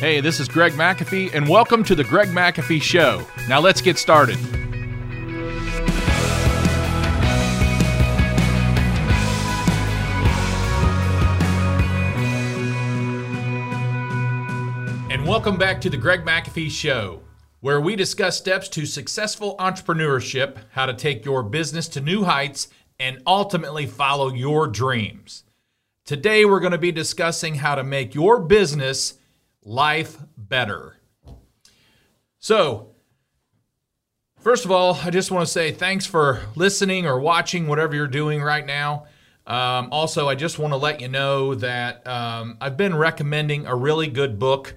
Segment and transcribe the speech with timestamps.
[0.00, 3.26] Hey, this is Greg McAfee, and welcome to the Greg McAfee Show.
[3.48, 4.38] Now let's get started.
[15.10, 17.20] And welcome back to the Greg McAfee Show,
[17.58, 22.68] where we discuss steps to successful entrepreneurship, how to take your business to new heights,
[23.00, 25.42] and ultimately follow your dreams.
[26.04, 29.17] Today, we're going to be discussing how to make your business
[29.68, 30.96] life better.
[32.38, 32.94] So,
[34.40, 38.06] first of all, I just want to say thanks for listening or watching, whatever you're
[38.06, 39.04] doing right now.
[39.46, 43.74] Um, also, I just want to let you know that um, I've been recommending a
[43.74, 44.74] really good book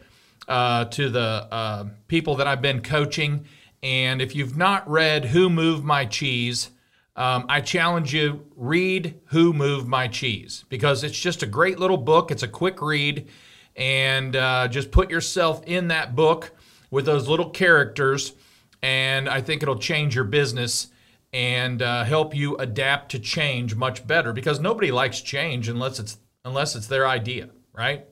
[0.47, 3.45] uh, to the uh, people that I've been coaching.
[3.81, 6.69] And if you've not read Who Moved My Cheese,
[7.15, 11.97] um, I challenge you read Who Moved My Cheese because it's just a great little
[11.97, 12.31] book.
[12.31, 13.29] It's a quick read,
[13.75, 16.51] and uh, just put yourself in that book
[16.89, 18.33] with those little characters,
[18.81, 20.87] and I think it'll change your business
[21.33, 26.17] and uh, help you adapt to change much better because nobody likes change unless it's
[26.43, 28.05] unless it's their idea, right?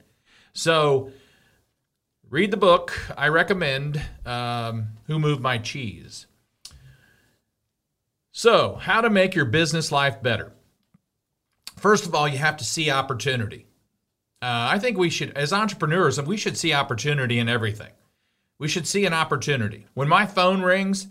[0.54, 1.12] So
[2.30, 2.98] read the book.
[3.18, 6.28] I recommend um, Who Moved My Cheese.
[8.32, 10.54] So, how to make your business life better?
[11.76, 13.66] First of all, you have to see opportunity.
[14.42, 17.92] Uh, I think we should, as entrepreneurs, we should see opportunity in everything.
[18.58, 19.86] We should see an opportunity.
[19.94, 21.08] When my phone rings,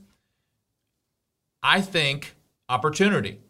[1.62, 2.34] I think
[2.68, 3.40] opportunity.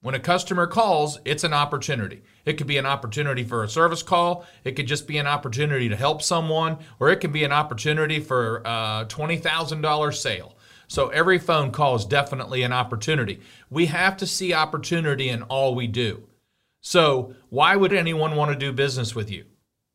[0.00, 2.22] When a customer calls, it's an opportunity.
[2.44, 4.44] It could be an opportunity for a service call.
[4.62, 8.20] It could just be an opportunity to help someone, or it could be an opportunity
[8.20, 10.58] for a $20,000 sale.
[10.88, 13.40] So every phone call is definitely an opportunity.
[13.70, 16.28] We have to see opportunity in all we do.
[16.84, 19.46] So why would anyone want to do business with you?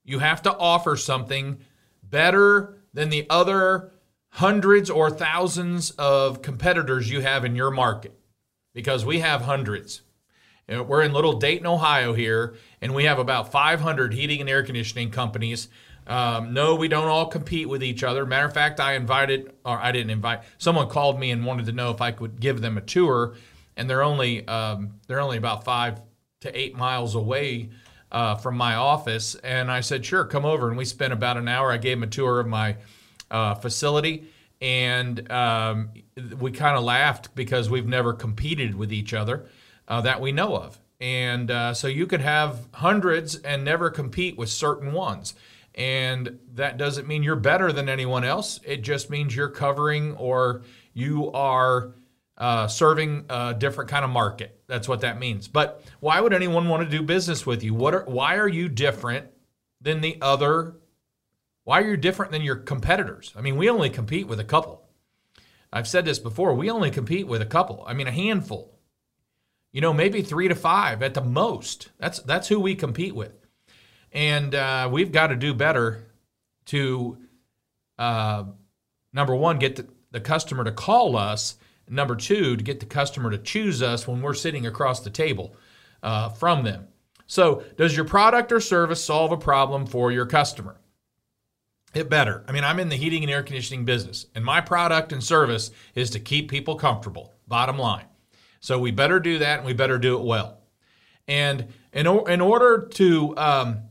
[0.03, 1.59] You have to offer something
[2.01, 3.91] better than the other
[4.29, 8.19] hundreds or thousands of competitors you have in your market
[8.73, 10.01] because we have hundreds.
[10.67, 15.11] We're in little Dayton, Ohio here, and we have about 500 heating and air conditioning
[15.11, 15.67] companies.
[16.07, 18.25] Um, no, we don't all compete with each other.
[18.25, 20.41] Matter of fact, I invited, or I didn't invite.
[20.57, 23.35] Someone called me and wanted to know if I could give them a tour,
[23.77, 26.01] and they're only um, they're only about five
[26.41, 27.69] to eight miles away
[28.11, 29.35] uh, from my office.
[29.35, 30.69] And I said, sure, come over.
[30.69, 31.71] And we spent about an hour.
[31.71, 32.77] I gave him a tour of my
[33.29, 34.25] uh, facility,
[34.61, 35.91] and um,
[36.39, 39.45] we kind of laughed because we've never competed with each other
[39.87, 40.79] uh, that we know of.
[40.99, 45.33] And uh, so you could have hundreds and never compete with certain ones.
[45.75, 48.59] And that doesn't mean you're better than anyone else.
[48.65, 50.63] It just means you're covering or
[50.93, 51.93] you are
[52.39, 54.61] uh, serving a different kind of market.
[54.67, 55.47] That's what that means.
[55.47, 57.73] But why would anyone want to do business with you?
[57.73, 59.27] What are, why are you different
[59.81, 60.75] than the other?
[61.65, 63.33] Why are you different than your competitors?
[63.35, 64.87] I mean, we only compete with a couple.
[65.71, 66.55] I've said this before.
[66.55, 67.83] We only compete with a couple.
[67.85, 68.79] I mean, a handful.
[69.71, 71.89] You know, maybe three to five at the most.
[71.99, 73.33] That's that's who we compete with,
[74.11, 76.07] and uh, we've got to do better
[76.65, 77.19] to
[77.99, 78.45] uh,
[79.13, 81.55] number one get the, the customer to call us.
[81.89, 85.55] Number two, to get the customer to choose us when we're sitting across the table
[86.03, 86.87] uh, from them.
[87.27, 90.79] So, does your product or service solve a problem for your customer?
[91.93, 92.43] It better.
[92.47, 95.71] I mean, I'm in the heating and air conditioning business, and my product and service
[95.95, 98.05] is to keep people comfortable, bottom line.
[98.59, 100.59] So we better do that and we better do it well.
[101.27, 103.81] And in, in order to um,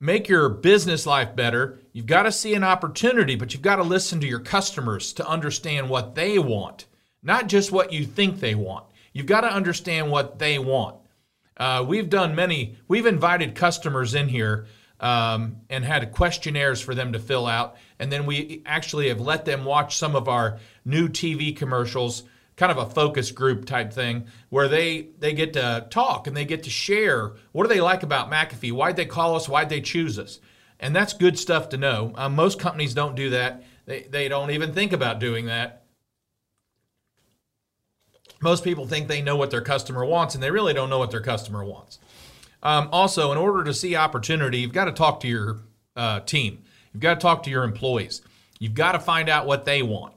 [0.00, 3.82] make your business life better, you've got to see an opportunity, but you've got to
[3.82, 6.86] listen to your customers to understand what they want,
[7.26, 8.86] not just what you think they want.
[9.12, 10.96] You've got to understand what they want.
[11.56, 14.66] Uh, we've done many, we've invited customers in here
[15.00, 17.76] um, and had questionnaires for them to fill out.
[17.98, 22.22] And then we actually have let them watch some of our new TV commercials
[22.56, 26.44] kind of a focus group type thing where they they get to talk and they
[26.44, 29.82] get to share what do they like about McAfee, why'd they call us, why'd they
[29.82, 30.40] choose us,
[30.80, 32.12] and that's good stuff to know.
[32.14, 35.85] Um, most companies don't do that; they they don't even think about doing that.
[38.40, 41.10] Most people think they know what their customer wants, and they really don't know what
[41.10, 41.98] their customer wants.
[42.62, 45.58] Um, also, in order to see opportunity, you've got to talk to your
[45.94, 46.62] uh, team.
[46.92, 48.22] You've got to talk to your employees.
[48.58, 50.14] You've got to find out what they want.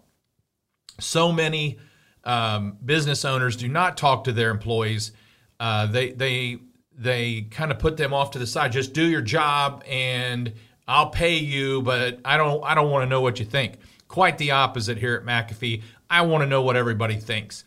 [1.00, 1.78] So many
[2.24, 5.12] um, business owners do not talk to their employees.
[5.60, 6.60] Uh, they they
[6.98, 8.72] they kind of put them off to the side.
[8.72, 10.54] Just do your job, and
[10.88, 13.78] I'll pay you, but I don't I don't want to know what you think.
[14.08, 15.84] Quite the opposite here at McAfee.
[16.10, 17.64] I want to know what everybody thinks,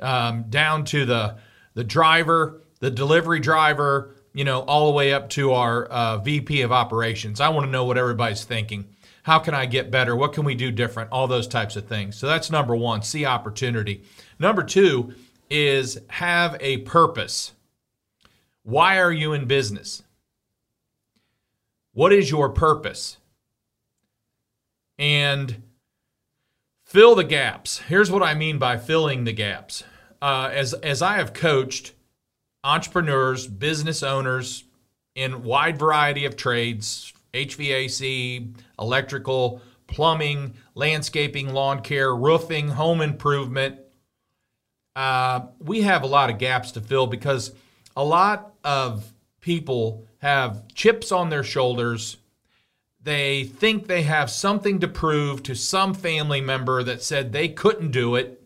[0.00, 1.36] um, down to the
[1.74, 6.62] the driver, the delivery driver, you know, all the way up to our uh, VP
[6.62, 7.40] of operations.
[7.40, 8.86] I want to know what everybody's thinking.
[9.24, 10.14] How can I get better?
[10.14, 11.10] What can we do different?
[11.10, 12.16] All those types of things.
[12.16, 14.04] So that's number one, see opportunity.
[14.38, 15.14] Number two
[15.48, 17.52] is have a purpose.
[18.62, 20.02] Why are you in business?
[21.92, 23.18] What is your purpose?
[24.98, 25.62] And
[26.94, 27.78] fill the gaps.
[27.88, 29.82] Here's what I mean by filling the gaps.
[30.22, 31.92] Uh, as as I have coached
[32.62, 34.62] entrepreneurs, business owners
[35.16, 43.80] in wide variety of trades, HVAC, electrical, plumbing, landscaping, lawn care, roofing, home improvement.
[44.94, 47.50] Uh, we have a lot of gaps to fill because
[47.96, 52.18] a lot of people have chips on their shoulders.
[53.04, 57.90] They think they have something to prove to some family member that said they couldn't
[57.90, 58.42] do it.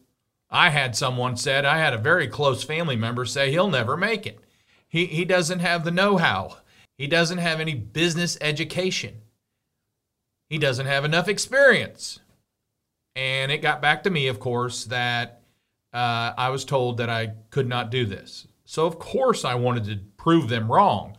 [0.50, 4.26] I had someone said, I had a very close family member say he'll never make
[4.26, 4.40] it.
[4.88, 6.56] He, he doesn't have the know how.
[6.96, 9.20] He doesn't have any business education.
[10.48, 12.18] He doesn't have enough experience.
[13.14, 15.42] And it got back to me, of course, that
[15.92, 18.48] uh, I was told that I could not do this.
[18.64, 21.16] So, of course, I wanted to prove them wrong.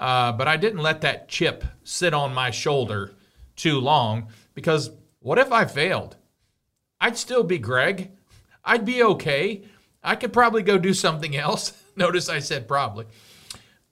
[0.00, 3.12] Uh, but I didn't let that chip sit on my shoulder
[3.54, 6.16] too long because what if I failed?
[7.00, 8.10] I'd still be Greg.
[8.64, 9.64] I'd be okay.
[10.02, 11.74] I could probably go do something else.
[11.96, 13.04] Notice I said probably.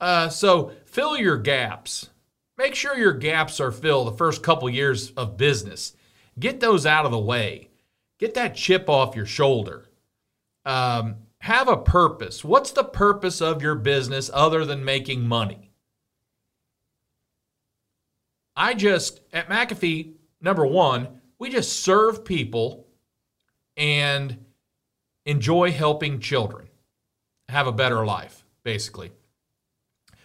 [0.01, 2.09] Uh, so fill your gaps.
[2.57, 5.93] Make sure your gaps are filled the first couple years of business.
[6.39, 7.69] Get those out of the way.
[8.17, 9.85] Get that chip off your shoulder.
[10.65, 12.43] Um, have a purpose.
[12.43, 15.68] What's the purpose of your business other than making money?
[18.59, 22.87] I just, at McAfee, number one, we just serve people
[23.77, 24.45] and
[25.25, 26.67] enjoy helping children
[27.47, 29.13] have a better life, basically.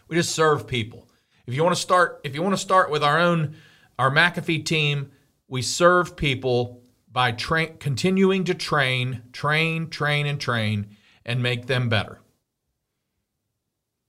[0.08, 1.08] We just serve people.
[1.46, 3.54] If you want to start, if you want to start with our own,
[4.00, 5.12] our McAfee team,
[5.46, 6.82] we serve people
[7.12, 12.20] by tra- continuing to train, train, train, and train, and make them better.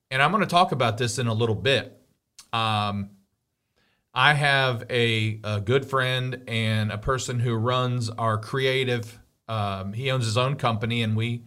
[0.09, 2.01] And I'm going to talk about this in a little bit.
[2.51, 3.11] Um,
[4.15, 9.19] I have a, a, good friend and a person who runs our creative.
[9.49, 11.43] Um, he owns his own company, and we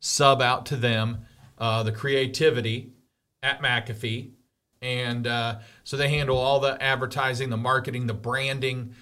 [0.00, 1.24] sub out to them
[1.56, 2.92] uh, the creativity
[3.42, 4.32] at McAfee.
[4.82, 8.94] And uh, so they handle all the advertising, the marketing, the branding,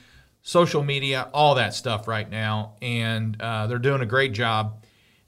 [0.42, 2.76] social media, all that stuff right now.
[2.80, 4.84] And uh, they're doing a great job.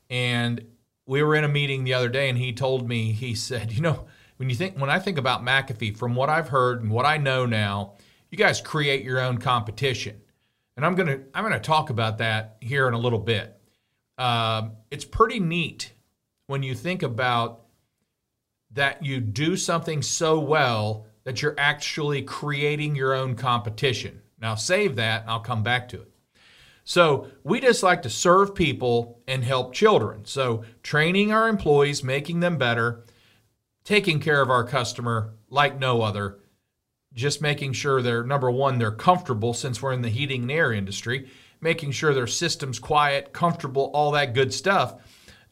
[0.08, 0.64] And
[1.06, 3.80] we were in a meeting the other day, and he told me, he said, you
[3.80, 4.06] know,
[4.40, 7.18] when you think when I think about McAfee, from what I've heard and what I
[7.18, 7.96] know now,
[8.30, 10.18] you guys create your own competition.
[10.78, 13.60] And I'm gonna I'm gonna talk about that here in a little bit.
[14.16, 15.92] Um, it's pretty neat
[16.46, 17.66] when you think about
[18.70, 24.22] that you do something so well that you're actually creating your own competition.
[24.40, 26.10] Now, save that, I'll come back to it.
[26.82, 30.24] So, we just like to serve people and help children.
[30.24, 33.04] So, training our employees, making them better,
[33.90, 36.38] taking care of our customer like no other,
[37.12, 40.72] just making sure they're number one, they're comfortable since we're in the heating and air
[40.72, 41.28] industry,
[41.60, 44.94] making sure their system's quiet, comfortable, all that good stuff.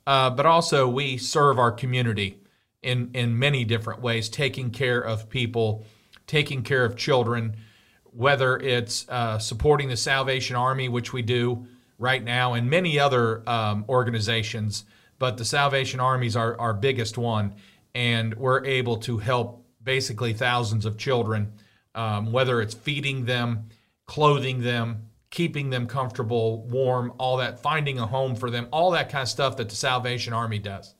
[0.07, 2.39] Uh, but also, we serve our community
[2.81, 5.85] in in many different ways, taking care of people,
[6.29, 7.57] taking care of children,
[8.05, 11.67] whether it's uh, supporting the Salvation Army, which we do
[11.99, 14.85] right now, and many other um, organizations.
[15.19, 17.57] But the Salvation Army is our, our biggest one,
[17.99, 21.53] and we're able to help basically thousands of children,
[21.97, 23.71] um, whether it's feeding them,
[24.07, 29.11] clothing them, keeping them comfortable, warm, all that, finding a home for them, all that
[29.11, 30.95] kind of stuff that the Salvation Army does.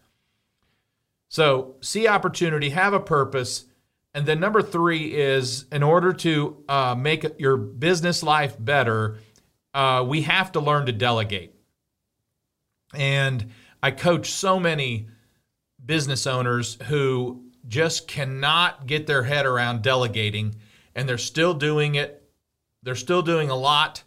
[1.29, 3.67] So see opportunity, have a purpose.
[4.13, 9.19] And then number three is in order to uh, make your business life better,
[9.73, 11.55] uh, we have to learn to delegate.
[12.93, 15.07] And I coach so many
[15.89, 20.55] business owners who just cannot get their head around delegating,
[20.95, 22.31] and they're still doing it.
[22.85, 24.05] They're still doing a lot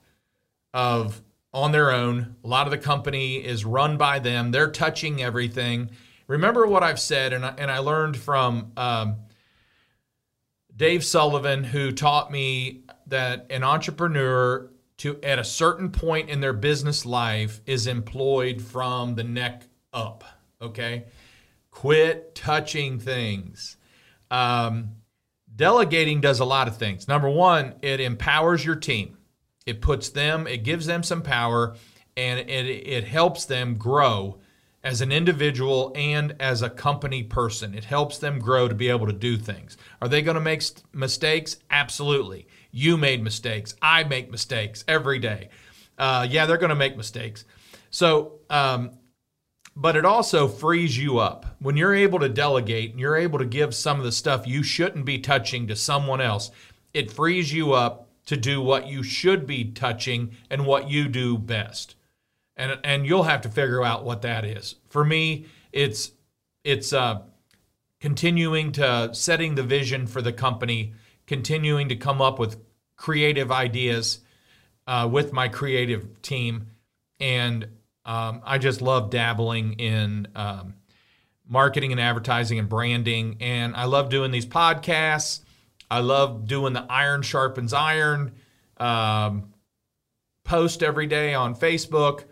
[0.74, 1.22] of
[1.54, 2.38] on their own.
[2.46, 4.52] A lot of the company is run by them.
[4.52, 5.90] They're touching everything
[6.32, 9.18] remember what I've said, and I, and I learned from um,
[10.76, 16.54] Dave Sullivan, who taught me that an entrepreneur to at a certain point in their
[16.54, 20.24] business life is employed from the neck up.
[20.62, 21.04] Okay,
[21.72, 23.78] quit touching things.
[24.30, 24.98] Um,
[25.56, 27.08] delegating does a lot of things.
[27.08, 29.18] Number one, it empowers your team.
[29.66, 31.76] It puts them, it gives them some power,
[32.18, 34.40] and it, it helps them grow
[34.84, 37.76] as an individual and as a company person.
[37.76, 39.78] It helps them grow to be able to do things.
[40.02, 40.64] Are they going to make
[40.94, 41.58] mistakes?
[41.70, 42.48] Absolutely.
[42.72, 43.76] You made mistakes.
[43.82, 45.50] I make mistakes every day.
[45.98, 47.46] Uh, yeah, they're going to make mistakes.
[47.92, 48.92] So, um,
[49.76, 53.46] but it also frees you up when you're able to delegate and you're able to
[53.46, 56.52] give some of the stuff you shouldn't be touching to someone else.
[56.94, 61.38] It frees you up to do what you should be touching and what you do
[61.38, 61.96] best
[62.62, 64.76] and and you'll have to figure out what that is.
[64.90, 66.12] For me, it's
[66.64, 67.22] it's uh,
[68.00, 70.94] continuing to setting the vision for the company,
[71.26, 72.58] continuing to come up with
[72.96, 74.20] creative ideas
[74.86, 76.68] uh, with my creative team,
[77.20, 77.68] and
[78.06, 80.76] um, I just love dabbling in um,
[81.48, 85.42] marketing and advertising and branding, and I love doing these podcasts.
[85.90, 88.32] I love doing the iron sharpens iron
[88.78, 89.54] um,
[90.44, 92.24] post every day on Facebook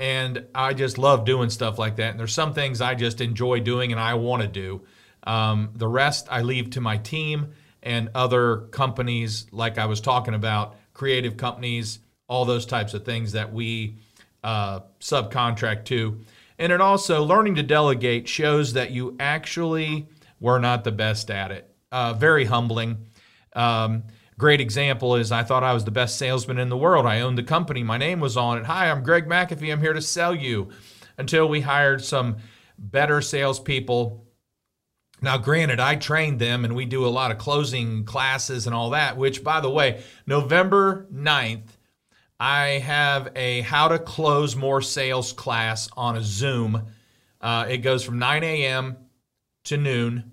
[0.00, 2.12] and I just love doing stuff like that.
[2.12, 4.80] And there's some things I just enjoy doing and I want to do.
[5.24, 10.32] Um, the rest I leave to my team and other companies, like I was talking
[10.32, 11.98] about, creative companies,
[12.28, 13.98] all those types of things that we
[14.42, 16.20] uh, subcontract to.
[16.58, 20.08] And it also, learning to delegate shows that you actually
[20.40, 21.74] were not the best at it.
[21.90, 23.06] Uh, very humbling.
[23.54, 24.04] Um,
[24.40, 27.04] Great example is I thought I was the best salesman in the world.
[27.04, 27.82] I owned the company.
[27.82, 28.64] My name was on it.
[28.64, 29.70] Hi, I'm Greg McAfee.
[29.70, 30.70] I'm here to sell you.
[31.18, 32.38] Until we hired some
[32.78, 34.24] better salespeople.
[35.20, 38.88] Now, granted, I trained them and we do a lot of closing classes and all
[38.90, 41.76] that, which, by the way, November 9th,
[42.40, 46.86] I have a how to close more sales class on a Zoom.
[47.38, 48.96] Uh, it goes from 9 a.m.
[49.64, 50.32] to noon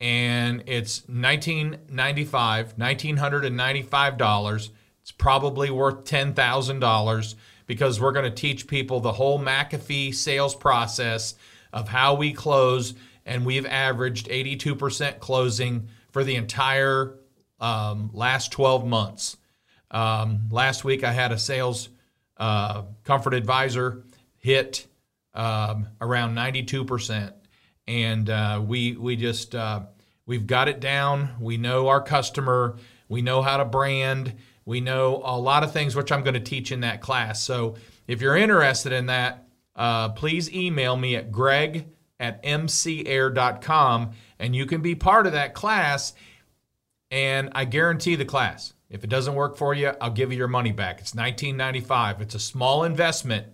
[0.00, 4.70] and it's 1995 $1995
[5.02, 7.34] it's probably worth $10000
[7.66, 11.34] because we're going to teach people the whole mcafee sales process
[11.72, 12.94] of how we close
[13.26, 17.14] and we've averaged 82% closing for the entire
[17.60, 19.36] um, last 12 months
[19.90, 21.88] um, last week i had a sales
[22.36, 24.04] uh, comfort advisor
[24.36, 24.86] hit
[25.34, 27.32] um, around 92%
[27.88, 29.80] and uh, we we just uh,
[30.26, 31.30] we've got it down.
[31.40, 32.76] We know our customer.
[33.08, 34.34] We know how to brand.
[34.66, 37.42] We know a lot of things which I'm going to teach in that class.
[37.42, 37.76] So
[38.06, 41.86] if you're interested in that, uh, please email me at greg
[42.20, 46.12] at mcair.com and you can be part of that class.
[47.10, 48.74] And I guarantee the class.
[48.90, 51.00] If it doesn't work for you, I'll give you your money back.
[51.00, 52.20] It's 19.95.
[52.20, 53.46] It's a small investment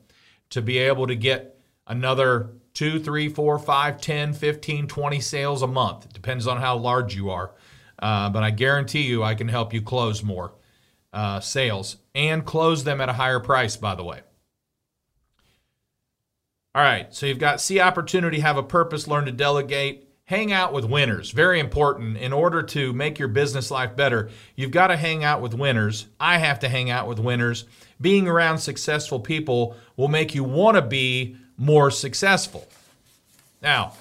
[0.50, 5.66] to be able to get another two, three, four, five, 10, 15, 20 sales a
[5.66, 6.06] month.
[6.06, 7.52] It depends on how large you are.
[7.98, 10.52] Uh, but I guarantee you I can help you close more
[11.12, 14.20] uh, sales and close them at a higher price, by the way.
[16.74, 20.72] All right, so you've got see opportunity, have a purpose, learn to delegate, hang out
[20.72, 21.30] with winners.
[21.30, 22.16] Very important.
[22.16, 26.06] In order to make your business life better, you've got to hang out with winners.
[26.18, 27.64] I have to hang out with winners.
[28.00, 32.66] Being around successful people will make you want to be more successful.
[33.62, 33.94] Now,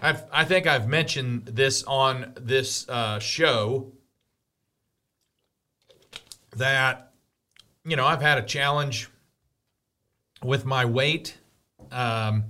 [0.00, 3.92] I've, i think I've mentioned this on this uh, show
[6.56, 7.12] that,
[7.84, 9.08] you know, I've had a challenge
[10.42, 11.36] with my weight
[11.90, 12.44] um,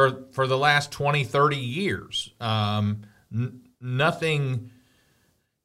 [0.00, 2.30] for, for the last 20, 30 years.
[2.40, 3.02] Um,
[3.34, 4.70] n- nothing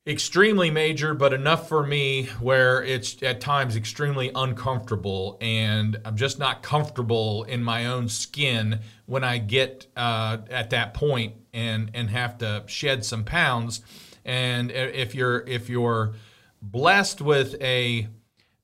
[0.05, 6.37] extremely major, but enough for me where it's at times extremely uncomfortable, and I'm just
[6.37, 12.09] not comfortable in my own skin when I get uh, at that point and and
[12.09, 13.81] have to shed some pounds.
[14.25, 16.13] And if you're if you're
[16.61, 18.07] blessed with a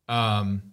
[0.09, 0.63] um,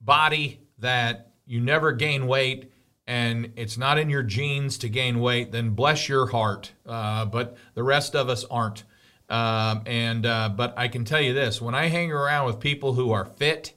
[0.00, 2.72] body that you never gain weight
[3.06, 6.72] and it's not in your genes to gain weight, then bless your heart.
[6.84, 8.84] Uh, but the rest of us aren't.
[9.28, 12.94] Um, and uh, but I can tell you this: when I hang around with people
[12.94, 13.72] who are fit,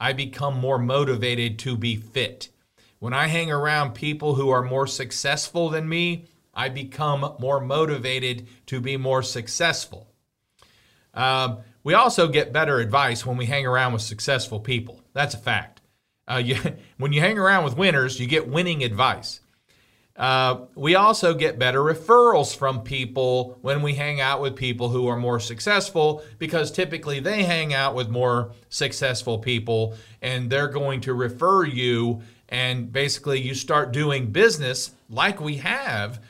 [0.00, 2.48] I become more motivated to be fit.
[2.98, 8.46] When I hang around people who are more successful than me, I become more motivated
[8.66, 10.08] to be more successful.
[11.12, 15.02] Um, we also get better advice when we hang around with successful people.
[15.12, 15.82] That's a fact.
[16.26, 16.56] Uh, you,
[16.98, 19.40] when you hang around with winners, you get winning advice.
[20.16, 25.08] Uh, we also get better referrals from people when we hang out with people who
[25.08, 31.00] are more successful because typically they hang out with more successful people and they're going
[31.00, 32.22] to refer you.
[32.48, 36.20] And basically, you start doing business like we have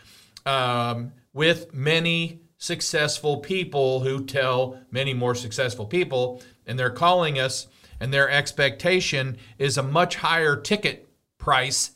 [0.46, 7.66] um, with many successful people who tell many more successful people, and they're calling us,
[8.00, 11.08] and their expectation is a much higher ticket
[11.38, 11.92] price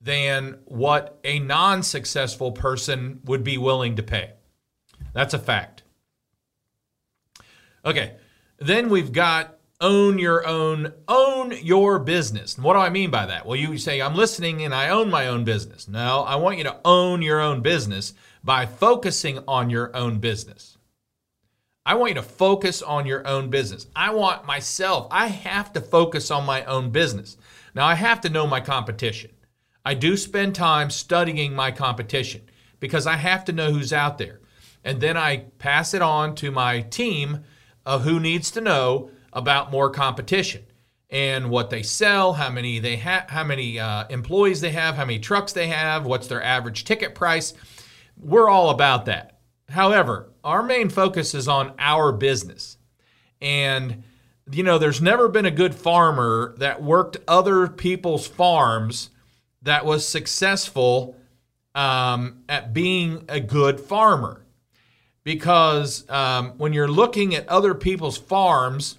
[0.00, 4.32] than what a non successful person would be willing to pay.
[5.12, 5.82] That's a fact.
[7.84, 8.16] Okay,
[8.58, 12.56] then we've got own your own own your business.
[12.56, 13.46] And what do I mean by that?
[13.46, 15.86] Well, you say I'm listening and I own my own business.
[15.88, 20.75] No, I want you to own your own business by focusing on your own business.
[21.86, 23.86] I want you to focus on your own business.
[23.94, 27.36] I want myself, I have to focus on my own business.
[27.76, 29.30] Now, I have to know my competition.
[29.84, 32.42] I do spend time studying my competition
[32.80, 34.40] because I have to know who's out there.
[34.82, 37.44] And then I pass it on to my team
[37.84, 40.64] of who needs to know about more competition
[41.08, 45.04] and what they sell, how many they have, how many uh, employees they have, how
[45.04, 47.54] many trucks they have, what's their average ticket price.
[48.16, 49.38] We're all about that.
[49.68, 52.78] However, our main focus is on our business.
[53.42, 54.04] And,
[54.50, 59.10] you know, there's never been a good farmer that worked other people's farms
[59.62, 61.16] that was successful
[61.74, 64.46] um, at being a good farmer.
[65.24, 68.98] Because um, when you're looking at other people's farms,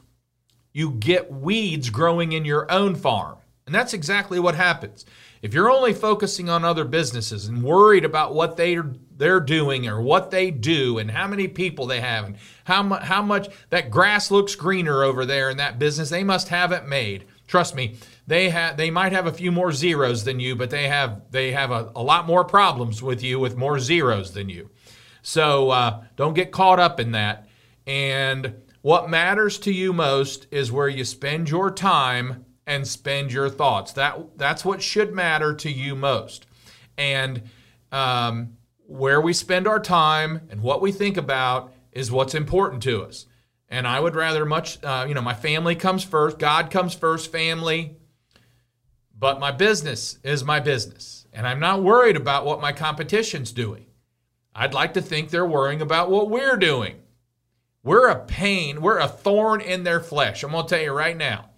[0.73, 3.37] you get weeds growing in your own farm.
[3.65, 5.05] And that's exactly what happens.
[5.41, 10.01] If you're only focusing on other businesses and worried about what they're they're doing or
[10.01, 13.91] what they do and how many people they have and how much how much that
[13.91, 17.25] grass looks greener over there in that business, they must have it made.
[17.47, 17.97] Trust me,
[18.27, 21.51] they have they might have a few more zeros than you, but they have they
[21.51, 24.69] have a, a lot more problems with you with more zeros than you.
[25.21, 27.47] So uh, don't get caught up in that.
[27.85, 33.49] And what matters to you most is where you spend your time and spend your
[33.49, 33.93] thoughts.
[33.93, 36.45] That that's what should matter to you most.
[36.97, 37.43] And
[37.91, 38.56] um,
[38.87, 43.25] where we spend our time and what we think about is what's important to us.
[43.69, 47.31] And I would rather much, uh, you know, my family comes first, God comes first,
[47.31, 47.97] family,
[49.17, 51.25] but my business is my business.
[51.33, 53.85] And I'm not worried about what my competition's doing.
[54.55, 57.01] I'd like to think they're worrying about what we're doing.
[57.83, 60.43] We're a pain, we're a thorn in their flesh.
[60.43, 61.49] I'm going to tell you right now.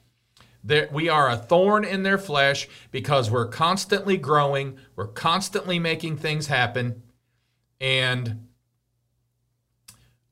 [0.64, 6.18] That we are a thorn in their flesh because we're constantly growing, we're constantly making
[6.18, 7.02] things happen,
[7.80, 8.48] and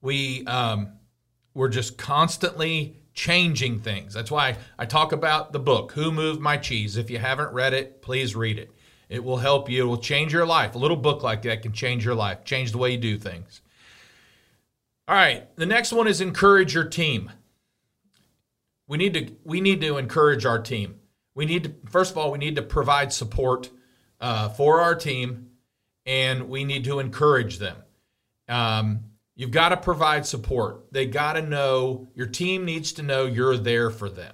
[0.02, 0.94] we um,
[1.54, 4.14] we're just constantly changing things.
[4.14, 6.98] That's why I talk about the book, Who Moved My Cheese.
[6.98, 8.72] If you haven't read it, please read it.
[9.10, 9.84] It will help you.
[9.84, 10.76] It will change your life.
[10.76, 13.62] A little book like that can change your life, change the way you do things.
[15.08, 17.32] All right, the next one is encourage your team.
[18.88, 21.00] We need to we need to encourage our team.
[21.34, 23.70] We need to first of all we need to provide support
[24.20, 25.52] uh, for our team,
[26.08, 27.76] and we need to encourage them.
[28.48, 29.02] Um,
[29.36, 30.92] you've got to provide support.
[30.92, 34.34] They got to know your team needs to know you're there for them.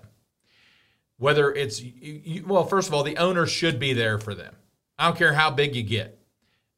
[1.17, 4.55] Whether it's you, well, first of all, the owner should be there for them.
[4.97, 6.19] I don't care how big you get.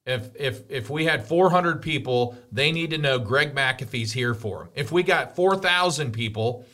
[0.05, 4.59] If if if we had 400 people, they need to know Greg McAfee's here for
[4.59, 4.69] them.
[4.75, 6.65] If we got 4,000 people,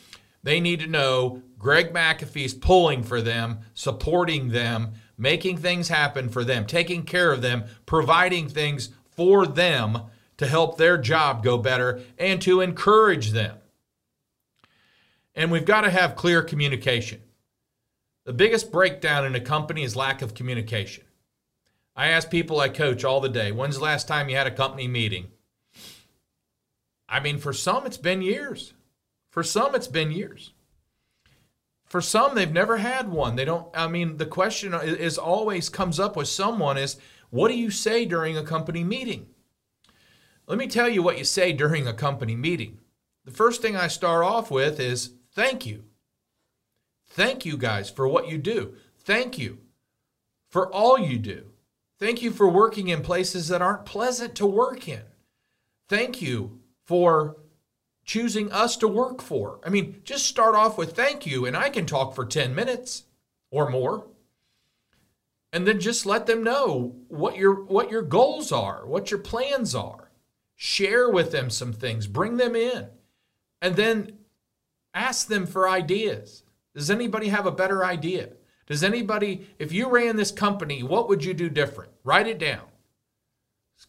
[0.43, 6.43] they need to know Greg McAfee's pulling for them, supporting them, making things happen for
[6.43, 9.99] them, taking care of them, providing things for them
[10.37, 13.55] to help their job go better and to encourage them.
[15.35, 17.21] And we've got to have clear communication.
[18.25, 21.03] The biggest breakdown in a company is lack of communication.
[21.95, 24.51] I ask people I coach all the day, when's the last time you had a
[24.51, 25.27] company meeting?
[27.07, 28.73] I mean, for some, it's been years.
[29.29, 30.51] For some, it's been years.
[31.91, 33.35] For some, they've never had one.
[33.35, 36.95] They don't, I mean, the question is always comes up with someone is,
[37.31, 39.27] what do you say during a company meeting?
[40.47, 42.79] Let me tell you what you say during a company meeting.
[43.25, 45.83] The first thing I start off with is thank you.
[47.09, 48.75] Thank you guys for what you do.
[48.97, 49.57] Thank you
[50.49, 51.47] for all you do.
[51.99, 55.03] Thank you for working in places that aren't pleasant to work in.
[55.89, 57.35] Thank you for
[58.11, 59.61] choosing us to work for.
[59.65, 63.05] I mean, just start off with thank you, and I can talk for 10 minutes
[63.51, 64.05] or more.
[65.53, 69.73] And then just let them know what your what your goals are, what your plans
[69.73, 70.11] are.
[70.57, 72.87] Share with them some things, bring them in.
[73.61, 74.17] And then
[74.93, 76.43] ask them for ideas.
[76.75, 78.31] Does anybody have a better idea?
[78.65, 81.91] Does anybody, if you ran this company, what would you do different?
[82.03, 82.65] Write it down.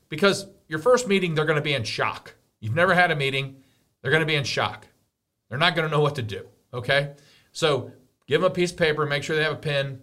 [0.09, 2.37] Because your first meeting, they're going to be in shock.
[2.61, 3.62] You've never had a meeting,
[4.03, 4.87] they're going to be in shock.
[5.49, 6.47] They're not going to know what to do.
[6.75, 7.15] Okay?
[7.53, 7.93] So
[8.27, 10.01] give them a piece of paper, make sure they have a pen,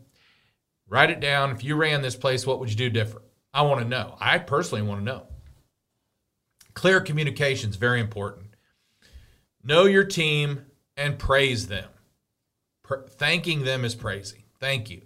[0.88, 1.52] write it down.
[1.52, 3.26] If you ran this place, what would you do different?
[3.54, 4.16] I want to know.
[4.20, 5.28] I personally want to know.
[6.74, 8.48] Clear communication is very important.
[9.64, 11.90] Know your team and praise them.
[13.10, 14.44] thanking them is praising.
[14.60, 15.02] Thank you.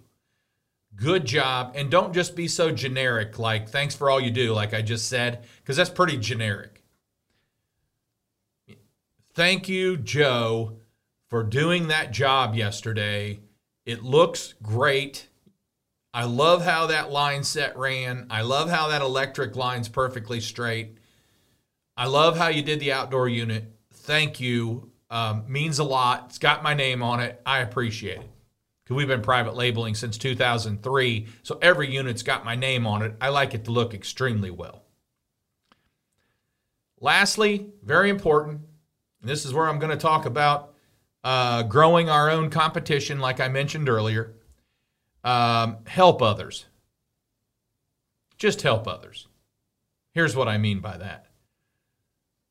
[0.96, 1.72] Good job.
[1.74, 5.08] And don't just be so generic, like, thanks for all you do, like I just
[5.08, 6.73] said, because that's pretty generic.
[9.34, 10.76] Thank you, Joe,
[11.28, 13.40] for doing that job yesterday.
[13.84, 15.26] It looks great.
[16.12, 18.28] I love how that line set ran.
[18.30, 20.98] I love how that electric line's perfectly straight.
[21.96, 23.72] I love how you did the outdoor unit.
[23.92, 24.92] Thank you.
[25.10, 26.26] Um, means a lot.
[26.28, 27.42] It's got my name on it.
[27.44, 28.30] I appreciate it
[28.84, 31.26] because we've been private labeling since 2003.
[31.42, 33.16] So every unit's got my name on it.
[33.20, 34.84] I like it to look extremely well.
[37.00, 38.60] Lastly, very important,
[39.24, 40.74] and this is where I'm going to talk about
[41.24, 44.34] uh, growing our own competition, like I mentioned earlier.
[45.24, 46.66] Um, help others.
[48.36, 49.26] Just help others.
[50.12, 51.26] Here's what I mean by that.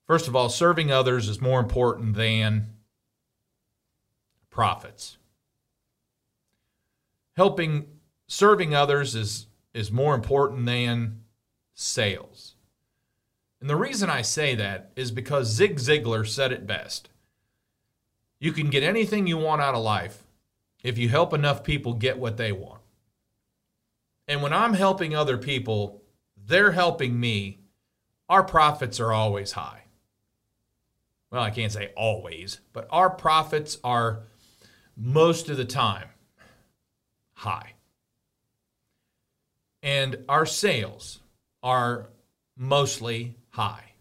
[0.08, 2.74] First of all, serving others is more important than
[4.50, 5.18] profits
[7.36, 7.86] helping
[8.28, 11.24] serving others is is more important than
[11.74, 12.53] sales.
[13.64, 17.08] And the reason I say that is because Zig Ziglar said it best.
[18.38, 20.26] You can get anything you want out of life
[20.84, 22.82] if you help enough people get what they want.
[24.28, 26.02] And when I'm helping other people,
[26.36, 27.60] they're helping me.
[28.28, 29.84] Our profits are always high.
[31.32, 34.24] Well, I can't say always, but our profits are
[34.98, 36.10] most of the time
[37.32, 37.76] high.
[39.82, 41.22] And our sales
[41.64, 42.10] are
[42.58, 43.94] mostly high.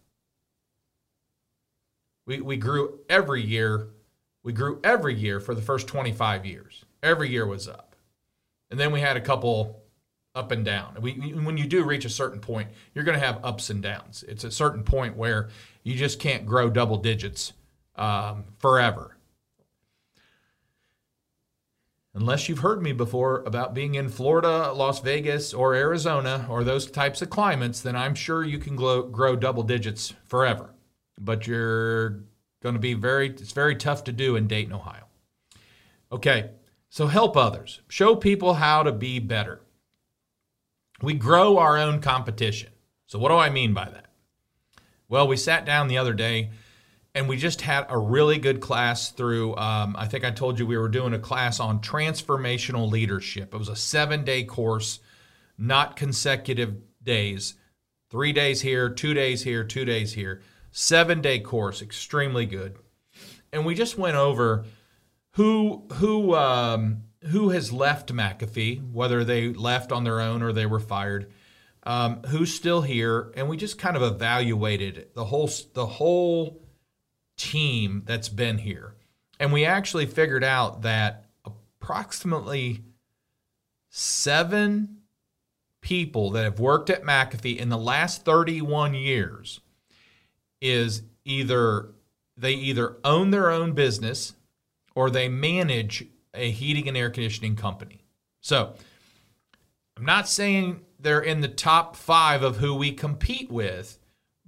[2.26, 3.88] We, we grew every year.
[4.42, 6.84] We grew every year for the first 25 years.
[7.02, 7.94] Every year was up.
[8.70, 9.82] And then we had a couple
[10.34, 10.96] up and down.
[11.00, 14.24] We, when you do reach a certain point, you're going to have ups and downs.
[14.26, 15.50] It's a certain point where
[15.82, 17.52] you just can't grow double digits
[17.96, 19.16] um, forever
[22.14, 26.90] unless you've heard me before about being in Florida, Las Vegas, or Arizona, or those
[26.90, 30.74] types of climates, then I'm sure you can grow, grow double digits forever.
[31.18, 32.24] But you're
[32.62, 35.06] going to be very, it's very tough to do in Dayton, Ohio.
[36.10, 36.50] Okay,
[36.90, 39.62] so help others, show people how to be better.
[41.00, 42.70] We grow our own competition.
[43.06, 44.06] So, what do I mean by that?
[45.08, 46.50] Well, we sat down the other day
[47.14, 50.66] and we just had a really good class through um, i think i told you
[50.66, 53.54] we were doing a class on transformational leadership.
[53.54, 55.00] It was a seven day course
[55.58, 57.54] not consecutive days.
[58.10, 60.42] Three days here two days here two days here.
[60.70, 62.76] Seven day course extremely good.
[63.52, 64.64] And we just went over
[65.32, 70.66] who who um, who has left mcafee whether they left on their own or they
[70.66, 71.32] were fired.
[71.84, 73.32] Um, who's still here?
[73.36, 76.61] And we just kind of evaluated the whole the whole
[77.42, 78.94] team that's been here.
[79.40, 82.84] And we actually figured out that approximately
[83.90, 84.98] seven
[85.80, 89.60] people that have worked at McAfee in the last 31 years
[90.60, 91.88] is either
[92.36, 94.34] they either own their own business
[94.94, 98.04] or they manage a heating and air conditioning company.
[98.40, 98.74] So
[99.96, 103.98] I'm not saying they're in the top five of who we compete with,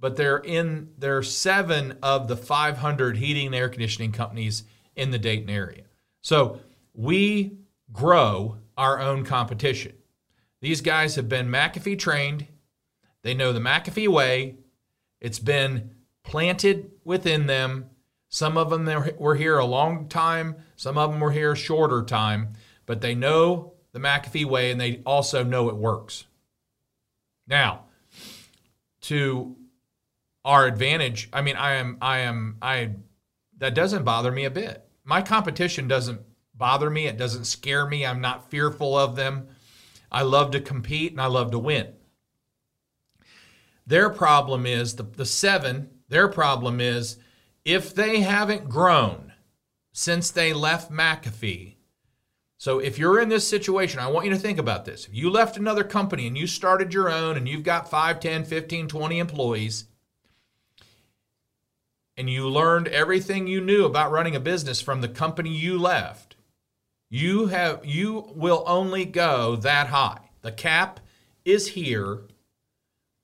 [0.05, 4.63] but they're in they're seven of the 500 heating and air conditioning companies
[4.95, 5.85] in the Dayton area.
[6.21, 6.59] So
[6.93, 7.57] we
[7.91, 9.93] grow our own competition.
[10.61, 12.45] These guys have been McAfee trained.
[13.23, 14.57] They know the McAfee way.
[15.21, 17.89] It's been planted within them.
[18.29, 18.85] Some of them
[19.17, 22.49] were here a long time, some of them were here a shorter time,
[22.85, 26.25] but they know the McAfee way and they also know it works.
[27.47, 27.85] Now,
[29.01, 29.55] to
[30.45, 31.27] our advantage.
[31.33, 32.91] I mean, I am, I am, I,
[33.57, 34.87] that doesn't bother me a bit.
[35.03, 36.21] My competition doesn't
[36.53, 37.07] bother me.
[37.07, 38.05] It doesn't scare me.
[38.05, 39.47] I'm not fearful of them.
[40.11, 41.87] I love to compete and I love to win.
[43.87, 47.17] Their problem is the, the seven, their problem is
[47.65, 49.33] if they haven't grown
[49.91, 51.75] since they left McAfee.
[52.57, 55.07] So if you're in this situation, I want you to think about this.
[55.07, 58.45] If you left another company and you started your own and you've got 5, 10,
[58.45, 59.85] 15, 20 employees,
[62.17, 66.35] and you learned everything you knew about running a business from the company you left,
[67.09, 70.29] you have you will only go that high.
[70.41, 70.99] The cap
[71.43, 72.21] is here.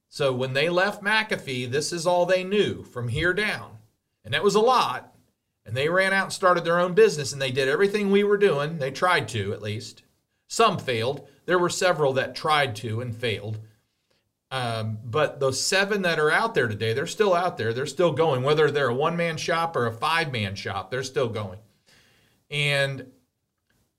[0.09, 3.77] So when they left McAfee, this is all they knew from here down.
[4.23, 5.15] And that was a lot.
[5.65, 8.37] And they ran out and started their own business and they did everything we were
[8.37, 8.77] doing.
[8.77, 10.03] They tried to, at least.
[10.47, 11.27] Some failed.
[11.45, 13.59] There were several that tried to and failed.
[14.51, 17.73] Um, but those seven that are out there today, they're still out there.
[17.73, 21.03] They're still going, whether they're a one man shop or a five man shop, they're
[21.03, 21.59] still going.
[22.49, 23.07] And,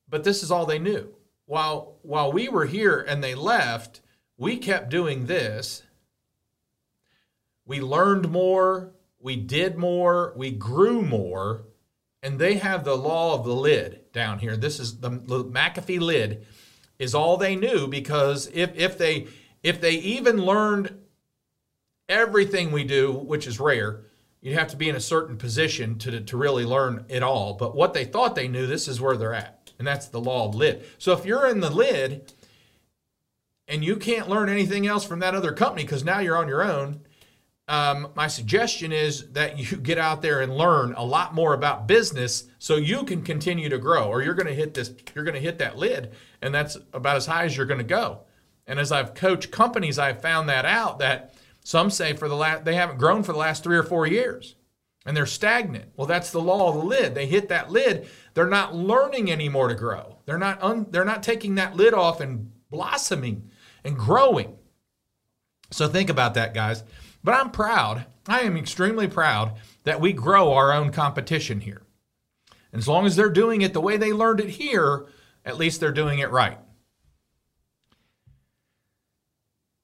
[0.09, 1.15] but this is all they knew.
[1.47, 4.01] while while we were here and they left,
[4.37, 5.83] we kept doing this.
[7.65, 11.65] We learned more, we did more, we grew more,
[12.23, 14.57] and they have the law of the lid down here.
[14.57, 16.47] This is the, the McAfee lid
[16.99, 19.29] is all they knew because if if they
[19.63, 20.99] if they even learned
[22.09, 24.05] everything we do, which is rare,
[24.41, 27.55] you'd have to be in a certain position to, to really learn it all.
[27.55, 29.73] But what they thought they knew, this is where they're at.
[29.79, 30.85] And that's the law of lid.
[30.99, 32.33] So if you're in the lid
[33.69, 36.63] and you can't learn anything else from that other company because now you're on your
[36.63, 37.01] own,
[37.69, 41.87] um, my suggestion is that you get out there and learn a lot more about
[41.87, 45.35] business so you can continue to grow or you're going to hit this you're going
[45.35, 48.21] to hit that lid and that's about as high as you're going to go
[48.67, 52.65] and as i've coached companies i've found that out that some say for the last
[52.65, 54.57] they haven't grown for the last three or four years
[55.05, 55.91] and they're stagnant.
[55.97, 57.15] Well that's the law of the lid.
[57.15, 58.09] They hit that lid.
[58.35, 60.19] They're not learning anymore to grow.
[60.27, 63.51] They're not un, they're not taking that lid off and blossoming
[63.85, 64.57] and growing.
[65.71, 66.85] So think about that guys.
[67.25, 71.83] But I'm proud, I am extremely proud that we grow our own competition here.
[72.73, 75.07] And as long as they're doing it the way they learned it here,
[75.45, 76.59] at least they're doing it right.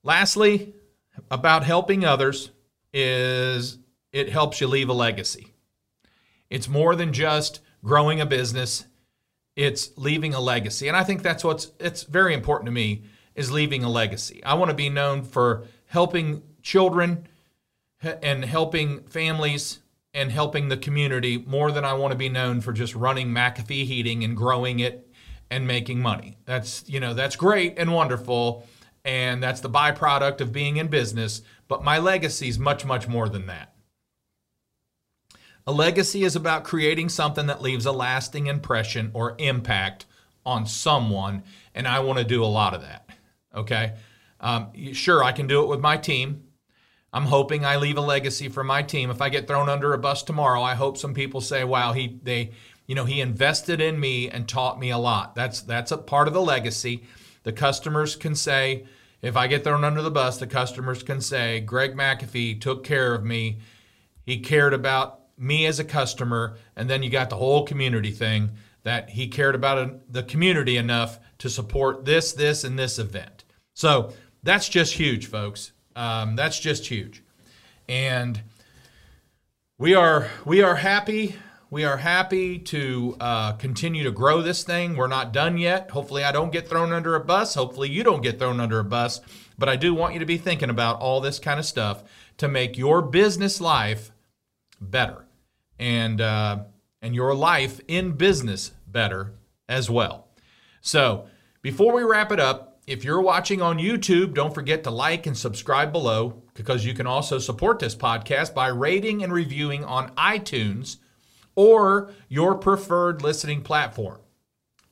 [0.03, 0.75] Lastly,
[1.31, 2.51] about helping others
[2.93, 3.79] is
[4.13, 5.55] it helps you leave a legacy.
[6.51, 8.87] It's more than just growing a business,
[9.57, 10.89] it's leaving a legacy.
[10.89, 14.43] And I think that's what's it's very important to me is leaving a legacy.
[14.45, 17.27] I want to be known for helping children
[18.03, 19.81] and helping families
[20.15, 23.85] and helping the community more than I want to be known for just running McAfee
[23.85, 25.09] Heating and growing it
[25.51, 26.37] and making money.
[26.45, 28.67] That's, you know, that's great and wonderful
[29.05, 33.29] and that's the byproduct of being in business, but my legacy is much much more
[33.29, 33.75] than that.
[35.67, 40.07] A legacy is about creating something that leaves a lasting impression or impact
[40.47, 41.43] on someone,
[41.75, 43.11] and I want to do a lot of that.
[43.55, 43.95] Okay.
[44.41, 46.45] Um, sure, I can do it with my team.
[47.13, 49.11] I'm hoping I leave a legacy for my team.
[49.11, 52.19] If I get thrown under a bus tomorrow, I hope some people say, "Wow, he
[52.23, 52.53] they,
[52.87, 56.29] you know, he invested in me and taught me a lot." That's that's a part
[56.29, 57.05] of the legacy.
[57.49, 58.85] The customers can say,
[59.23, 63.15] if I get thrown under the bus, the customers can say, "Greg McAfee took care
[63.15, 63.61] of me.
[64.27, 68.51] He cared about me as a customer." And then you got the whole community thing
[68.83, 73.45] that he cared about the community enough to support this, this, and this event.
[73.73, 75.73] So that's just huge, folks.
[75.97, 77.23] Um, that's just huge.
[77.89, 78.43] And
[79.79, 81.37] we are we are happy.
[81.71, 84.97] We are happy to uh, continue to grow this thing.
[84.97, 85.91] We're not done yet.
[85.91, 87.55] Hopefully, I don't get thrown under a bus.
[87.55, 89.21] Hopefully, you don't get thrown under a bus.
[89.59, 92.05] But I do want you to be thinking about all this kind of stuff
[92.39, 94.13] to make your business life
[94.81, 95.27] better
[95.79, 96.61] and uh,
[97.03, 99.35] and your life in business better
[99.69, 100.29] as well.
[100.81, 101.27] So
[101.61, 105.37] before we wrap it up, if you're watching on YouTube, don't forget to like and
[105.37, 110.97] subscribe below because you can also support this podcast by rating and reviewing on iTunes
[111.59, 114.21] or your preferred listening platform.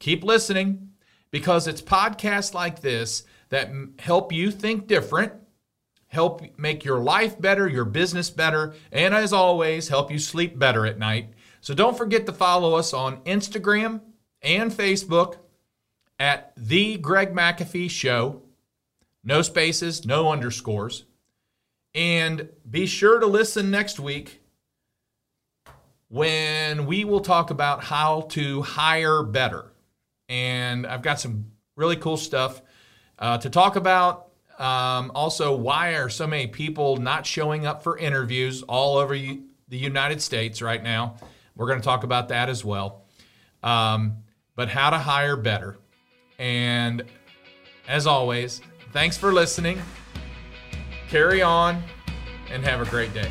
[0.00, 0.88] Keep listening
[1.30, 5.32] because it's podcasts like this that help you think different,
[6.08, 10.84] help make your life better, your business better, and as always, help you sleep better
[10.84, 11.28] at night.
[11.60, 14.00] So don't forget to follow us on Instagram
[14.42, 15.36] and Facebook
[16.18, 18.42] at the Greg McAfee Show.
[19.22, 21.04] No spaces, no underscores.
[21.94, 24.40] And be sure to listen next week
[26.08, 29.72] when we will talk about how to hire better.
[30.28, 32.62] And I've got some really cool stuff
[33.18, 34.28] uh, to talk about.
[34.58, 39.42] Um, also, why are so many people not showing up for interviews all over the
[39.68, 41.16] United States right now?
[41.56, 43.04] We're going to talk about that as well.
[43.62, 44.18] Um,
[44.54, 45.76] but how to hire better.
[46.38, 47.04] And
[47.88, 48.60] as always,
[48.92, 49.80] thanks for listening.
[51.08, 51.82] Carry on
[52.50, 53.30] and have a great day.